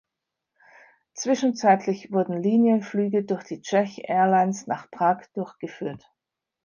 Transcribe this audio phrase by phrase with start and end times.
[1.13, 6.11] Zwischenzeitlich wurden Linienflüge durch die Czech Airlines nach Prag durchgeführt.